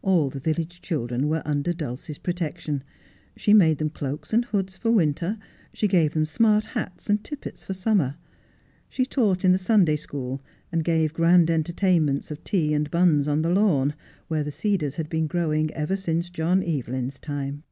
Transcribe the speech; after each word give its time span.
All 0.00 0.30
the 0.30 0.40
village 0.40 0.80
children 0.80 1.28
were 1.28 1.42
under 1.44 1.74
Dulcie's 1.74 2.16
protection. 2.16 2.82
She 3.36 3.52
made 3.52 3.76
them 3.76 3.90
cloaks 3.90 4.32
and 4.32 4.46
hoods 4.46 4.78
for 4.78 4.90
winter; 4.90 5.36
she 5.74 5.86
gave 5.86 6.14
them 6.14 6.24
smart 6.24 6.64
hats 6.64 7.10
and 7.10 7.22
tippets 7.22 7.62
for 7.62 7.74
summer. 7.74 8.16
She 8.88 9.04
taught 9.04 9.44
in 9.44 9.52
the 9.52 9.58
Sunday 9.58 9.96
school, 9.96 10.40
and 10.72 10.82
gave 10.82 11.12
grand 11.12 11.50
entertainments 11.50 12.30
of 12.30 12.42
tea 12.44 12.72
and 12.72 12.90
buns 12.90 13.28
on 13.28 13.42
the 13.42 13.50
lawn, 13.50 13.92
where 14.26 14.42
the 14.42 14.50
cedars 14.50 14.94
had 14.94 15.10
been 15.10 15.26
growing 15.26 15.70
ever 15.72 15.96
since 15.96 16.30
John 16.30 16.62
Evelyn's 16.64 17.18
time. 17.18 17.62